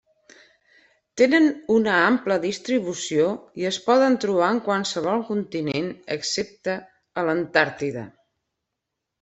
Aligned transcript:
Tenen 1.21 1.43
una 1.73 1.97
ampla 2.05 2.37
distribució 2.45 3.27
i 3.63 3.67
es 3.73 3.79
poden 3.91 4.17
trobar 4.25 4.49
en 4.55 4.63
qualsevol 4.71 5.23
continent 5.31 5.93
excepte 6.19 6.79
a 7.23 7.29
l'Antàrtida. 7.29 8.09